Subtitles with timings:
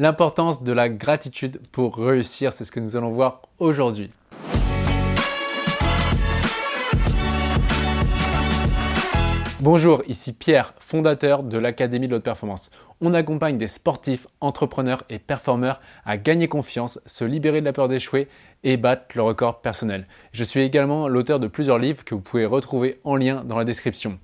[0.00, 4.12] L'importance de la gratitude pour réussir, c'est ce que nous allons voir aujourd'hui.
[9.58, 12.70] Bonjour, ici Pierre, fondateur de l'Académie de l'Haute Performance.
[13.00, 17.88] On accompagne des sportifs, entrepreneurs et performeurs à gagner confiance, se libérer de la peur
[17.88, 18.28] d'échouer
[18.62, 20.06] et battre le record personnel.
[20.30, 23.64] Je suis également l'auteur de plusieurs livres que vous pouvez retrouver en lien dans la
[23.64, 24.20] description.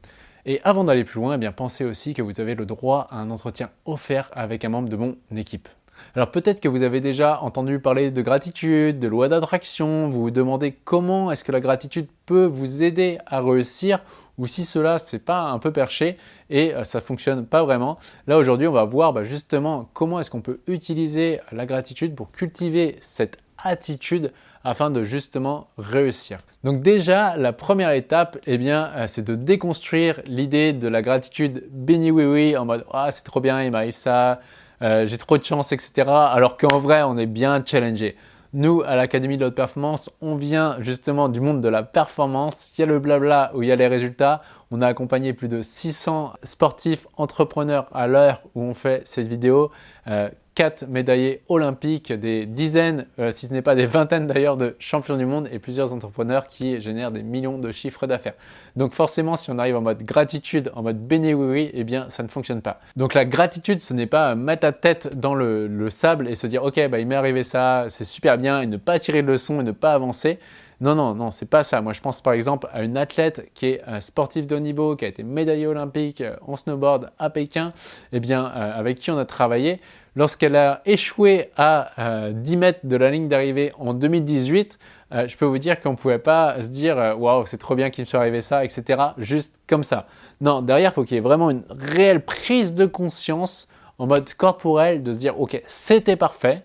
[0.46, 3.16] Et avant d'aller plus loin, eh bien pensez aussi que vous avez le droit à
[3.16, 5.68] un entretien offert avec un membre de mon équipe.
[6.14, 10.30] Alors peut-être que vous avez déjà entendu parler de gratitude, de loi d'attraction, vous vous
[10.30, 14.00] demandez comment est-ce que la gratitude peut vous aider à réussir
[14.36, 16.16] ou si cela c'est pas un peu perché
[16.50, 17.98] et euh, ça fonctionne pas vraiment.
[18.26, 22.32] Là aujourd'hui on va voir bah, justement comment est-ce qu'on peut utiliser la gratitude pour
[22.32, 24.32] cultiver cette attitude
[24.64, 26.38] afin de justement réussir.
[26.64, 31.64] Donc déjà, la première étape, eh bien, euh, c'est de déconstruire l'idée de la gratitude
[31.70, 34.40] béni oui oui en mode ah c'est trop bien, il m'arrive ça,
[34.82, 36.08] euh, j'ai trop de chance, etc.
[36.08, 38.16] Alors qu'en vrai, on est bien challengé.
[38.52, 42.72] Nous, à l'Académie de l'Haute Performance, on vient justement du monde de la performance.
[42.78, 44.42] Il y a le blabla où il y a les résultats.
[44.70, 49.72] On a accompagné plus de 600 sportifs entrepreneurs à l'heure où on fait cette vidéo.
[50.06, 54.76] Euh, 4 médaillés olympiques, des dizaines, euh, si ce n'est pas des vingtaines d'ailleurs, de
[54.78, 58.34] champions du monde et plusieurs entrepreneurs qui génèrent des millions de chiffres d'affaires.
[58.76, 62.08] Donc forcément, si on arrive en mode gratitude, en mode béni oui oui, eh bien
[62.08, 62.80] ça ne fonctionne pas.
[62.96, 66.64] Donc la gratitude, ce n'est pas mettre la tête dans le, sable et se dire
[66.64, 69.60] ok, bah, il m'est arrivé ça, c'est super bien, et ne pas tirer de leçon
[69.60, 70.38] et ne pas avancer.
[70.80, 71.80] Non, non, non, c'est pas ça.
[71.80, 74.96] Moi, je pense par exemple à une athlète qui est un sportif de haut niveau,
[74.96, 77.72] qui a été médaillée olympique euh, en snowboard à Pékin,
[78.12, 79.80] eh bien, euh, avec qui on a travaillé.
[80.16, 84.78] Lorsqu'elle a échoué à 10 euh, mètres de la ligne d'arrivée en 2018,
[85.26, 88.02] je peux vous dire qu'on ne pouvait pas se dire waouh, c'est trop bien qu'il
[88.02, 89.00] me soit arrivé ça, etc.
[89.18, 90.06] Juste comme ça.
[90.40, 94.32] Non, derrière, il faut qu'il y ait vraiment une réelle prise de conscience en mode
[94.34, 96.64] corporel de se dire ok, c'était parfait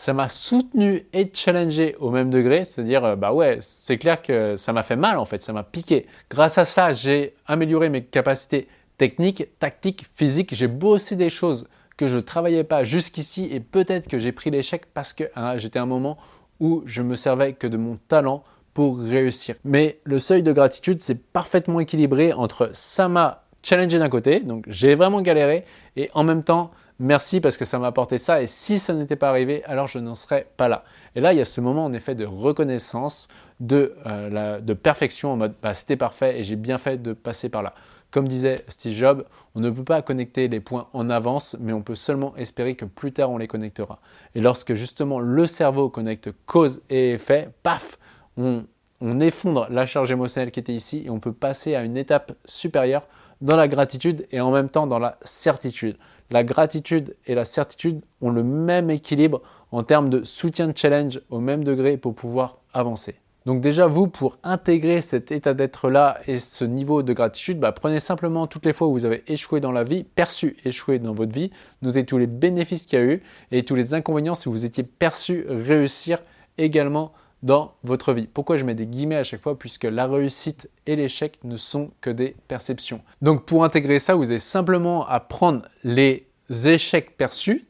[0.00, 4.56] ça m'a soutenu et challengé au même degré, c'est-à-dire, euh, bah ouais, c'est clair que
[4.56, 6.06] ça m'a fait mal en fait, ça m'a piqué.
[6.30, 8.66] Grâce à ça, j'ai amélioré mes capacités
[8.96, 11.68] techniques, tactiques, physiques, j'ai bossé des choses
[11.98, 15.58] que je ne travaillais pas jusqu'ici et peut-être que j'ai pris l'échec parce que hein,
[15.58, 16.16] j'étais à un moment
[16.60, 19.56] où je me servais que de mon talent pour réussir.
[19.64, 24.64] Mais le seuil de gratitude, c'est parfaitement équilibré entre ça m'a challengé d'un côté, donc
[24.66, 28.46] j'ai vraiment galéré, et en même temps, merci parce que ça m'a apporté ça et
[28.46, 30.84] si ça n'était pas arrivé, alors je n'en serais pas là.
[31.16, 33.26] Et là, il y a ce moment en effet de reconnaissance,
[33.58, 37.48] de, euh, de perfection en mode bah, c'était parfait et j'ai bien fait de passer
[37.48, 37.74] par là.
[38.10, 39.24] Comme disait Steve Jobs,
[39.54, 42.84] on ne peut pas connecter les points en avance, mais on peut seulement espérer que
[42.84, 44.00] plus tard on les connectera.
[44.34, 47.98] Et lorsque justement le cerveau connecte cause et effet, paf,
[48.36, 52.32] on effondre la charge émotionnelle qui était ici et on peut passer à une étape
[52.44, 53.06] supérieure
[53.40, 55.96] dans la gratitude et en même temps dans la certitude.
[56.30, 59.42] La gratitude et la certitude ont le même équilibre
[59.72, 63.16] en termes de soutien de challenge au même degré pour pouvoir avancer.
[63.46, 67.98] Donc déjà, vous, pour intégrer cet état d'être-là et ce niveau de gratitude, bah, prenez
[67.98, 71.32] simplement toutes les fois où vous avez échoué dans la vie, perçu échouer dans votre
[71.32, 71.50] vie,
[71.80, 74.84] notez tous les bénéfices qu'il y a eu et tous les inconvénients si vous étiez
[74.84, 76.18] perçu réussir
[76.58, 77.12] également
[77.42, 78.26] dans votre vie.
[78.26, 79.58] Pourquoi je mets des guillemets à chaque fois?
[79.58, 83.00] Puisque la réussite et l'échec ne sont que des perceptions.
[83.22, 86.26] Donc pour intégrer ça, vous avez simplement à prendre les
[86.64, 87.66] échecs perçus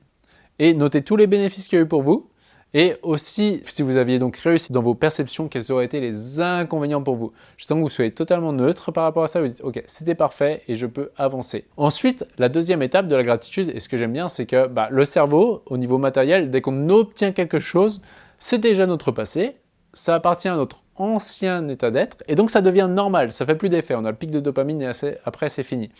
[0.59, 2.26] et noter tous les bénéfices qu'il y a eu pour vous.
[2.72, 7.03] Et aussi, si vous aviez donc réussi dans vos perceptions, quels auraient été les inconvénients
[7.03, 7.32] pour vous?
[7.56, 10.62] Justement, que vous soyez totalement neutre par rapport à ça, vous dites, ok, c'était parfait
[10.69, 11.64] et je peux avancer.
[11.76, 14.86] Ensuite, la deuxième étape de la gratitude, et ce que j'aime bien, c'est que bah,
[14.88, 18.00] le cerveau, au niveau matériel, dès qu'on obtient quelque chose,
[18.40, 19.56] c'est déjà notre passé,
[19.94, 23.68] ça appartient à notre ancien état d'être, et donc ça devient normal, ça fait plus
[23.68, 24.90] d'effet, on a le pic de dopamine et
[25.24, 25.90] après c'est fini.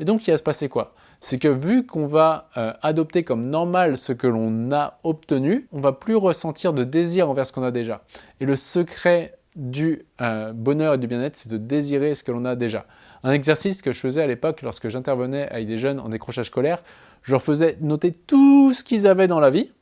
[0.00, 0.94] Et donc il va se passer quoi?
[1.20, 5.80] C'est que vu qu'on va euh, adopter comme normal ce que l'on a obtenu, on
[5.80, 8.02] va plus ressentir de désir envers ce qu'on a déjà.
[8.40, 12.44] Et le secret du euh, bonheur et du bien-être, c'est de désirer ce que l'on
[12.44, 12.86] a déjà.
[13.22, 16.82] Un exercice que je faisais à l'époque lorsque j'intervenais avec des jeunes en décrochage scolaire,
[17.22, 19.72] je leur faisais noter tout ce qu'ils avaient dans la vie,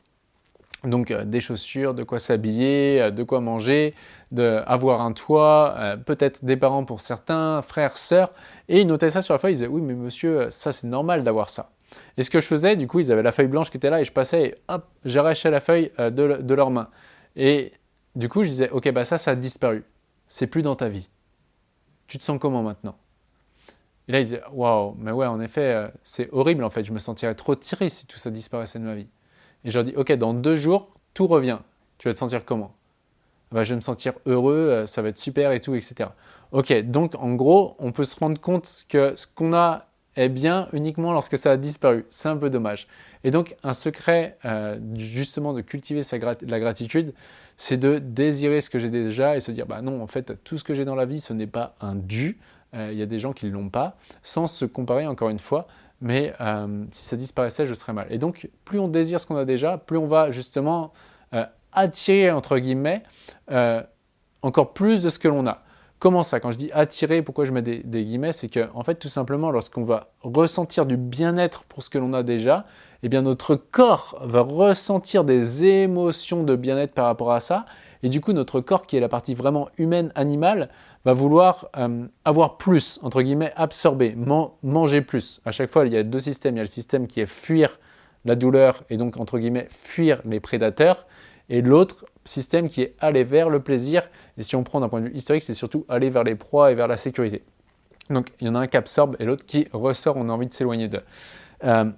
[0.84, 3.94] donc euh, des chaussures, de quoi s'habiller, euh, de quoi manger,
[4.30, 8.32] de avoir un toit, euh, peut-être des parents pour certains, frères, sœurs.
[8.68, 11.24] Et ils notaient ça sur la feuille, ils disaient oui mais monsieur, ça c'est normal
[11.24, 11.70] d'avoir ça.
[12.16, 14.00] Et ce que je faisais, du coup, ils avaient la feuille blanche qui était là
[14.00, 16.90] et je passais et hop, j'arrachais la feuille de, de leurs mains.
[17.34, 17.72] Et
[18.14, 19.84] du coup, je disais ok bah ça, ça a disparu.
[20.28, 21.08] C'est plus dans ta vie.
[22.06, 22.96] Tu te sens comment maintenant?
[24.06, 26.84] Et là, ils disaient waouh, mais ouais, en effet, c'est horrible en fait.
[26.84, 29.08] Je me sentirais trop tiré si tout ça disparaissait de ma vie.
[29.64, 31.58] Et je leur dis, ok, dans deux jours, tout revient.
[31.98, 32.72] Tu vas te sentir comment?
[33.52, 36.10] Bah, Je vais me sentir heureux, euh, ça va être super et tout, etc.
[36.52, 40.68] Ok, donc en gros, on peut se rendre compte que ce qu'on a Eh bien,
[40.72, 42.04] uniquement lorsque ça a disparu.
[42.10, 42.88] C'est un peu dommage.
[43.24, 46.02] Et donc, un secret euh, justement de cultiver
[46.42, 47.14] la gratitude,
[47.56, 50.58] c'est de désirer ce que j'ai déjà et se dire, bah non, en fait, tout
[50.58, 52.38] ce que j'ai dans la vie, ce n'est pas un dû.
[52.74, 55.38] Euh, il y a des gens qui ne l'ont pas, sans se comparer encore une
[55.38, 55.66] fois.
[56.00, 58.06] Mais euh, si ça disparaissait, je serais mal.
[58.10, 60.92] Et donc, plus on désire ce qu'on a déjà, plus on va justement
[61.72, 63.02] attirer, entre guillemets,
[64.42, 65.62] encore plus de ce que l'on a.
[65.98, 66.38] Comment ça?
[66.38, 68.30] Quand je dis attirer, pourquoi je mets des, guillemets?
[68.30, 72.12] C'est que, en fait, tout simplement, lorsqu'on va ressentir du bien-être pour ce que l'on
[72.12, 72.66] a déjà,
[73.02, 77.64] eh bien, notre corps va ressentir des émotions de bien-être par rapport à ça.
[78.04, 80.68] Et du coup, notre corps, qui est la partie vraiment humaine, animale,
[81.04, 84.16] va vouloir euh, avoir plus, entre guillemets, absorber,
[84.62, 85.40] manger plus.
[85.44, 86.56] À chaque fois, il y a deux systèmes.
[86.56, 87.78] Il y a le système qui est fuir
[88.24, 91.06] la douleur et donc, entre guillemets, fuir les prédateurs.
[91.48, 94.08] Et l'autre, système qui est aller vers le plaisir.
[94.36, 96.70] Et si on prend d'un point de vue historique, c'est surtout aller vers les proies
[96.70, 97.42] et vers la sécurité.
[98.10, 100.46] Donc il y en a un qui absorbe et l'autre qui ressort, on a envie
[100.46, 101.02] de s'éloigner d'eux.
[101.64, 101.90] Euh,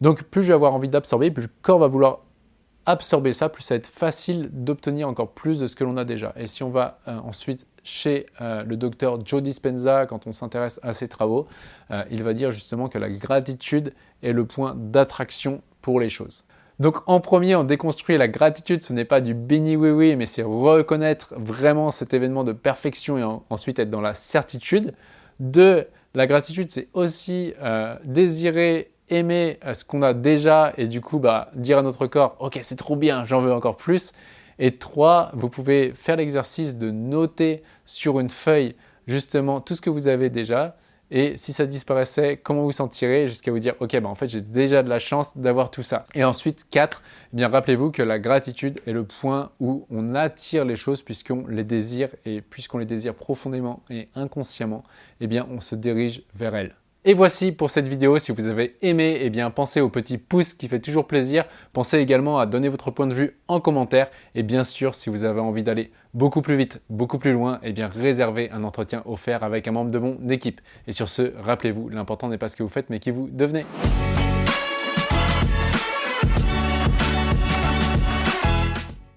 [0.00, 2.20] donc plus je vais avoir envie d'absorber, plus le corps va vouloir
[2.86, 6.04] absorber ça, plus ça va être facile d'obtenir encore plus de ce que l'on a
[6.04, 6.32] déjà.
[6.36, 10.80] Et si on va euh, ensuite chez euh, le docteur Joe Dispenza, quand on s'intéresse
[10.82, 11.46] à ses travaux,
[12.10, 13.92] il va dire justement que la gratitude
[14.22, 16.44] est le point d'attraction pour les choses.
[16.80, 20.26] Donc en premier, on déconstruit la gratitude, ce n'est pas du béni oui oui, mais
[20.26, 24.94] c'est reconnaître vraiment cet événement de perfection et ensuite être dans la certitude.
[25.38, 31.00] Deux, la gratitude, c'est aussi euh, désirer, aimer euh, ce qu'on a déjà et du
[31.00, 34.12] coup bah, dire à notre corps, ok c'est trop bien, j'en veux encore plus.
[34.58, 38.74] Et trois, vous pouvez faire l'exercice de noter sur une feuille
[39.06, 40.76] justement tout ce que vous avez déjà
[41.10, 44.40] et si ça disparaissait, comment vous sentirez jusqu'à vous dire, ok, ben en fait j'ai
[44.40, 46.06] déjà de la chance d'avoir tout ça.
[46.14, 47.02] Et ensuite, 4,
[47.32, 51.46] eh bien rappelez-vous que la gratitude est le point où on attire les choses puisqu'on
[51.46, 54.82] les désire et puisqu'on les désire profondément et inconsciemment,
[55.20, 56.74] eh bien on se dirige vers elles.
[57.06, 58.18] Et voici pour cette vidéo.
[58.18, 61.44] Si vous avez aimé, eh bien pensez au petit pouce qui fait toujours plaisir.
[61.74, 64.08] Pensez également à donner votre point de vue en commentaire.
[64.34, 67.72] Et bien sûr, si vous avez envie d'aller beaucoup plus vite, beaucoup plus loin, eh
[67.72, 70.62] bien réservez un entretien offert avec un membre de mon équipe.
[70.86, 73.66] Et sur ce, rappelez-vous, l'important n'est pas ce que vous faites, mais qui vous devenez.